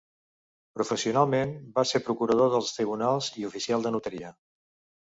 Professionalment, 0.79 1.53
va 1.77 1.85
ser 1.91 2.03
procurador 2.09 2.51
dels 2.57 2.75
tribunals 2.79 3.31
i 3.45 3.49
oficial 3.53 3.89
de 3.89 3.95
notaria. 3.99 4.35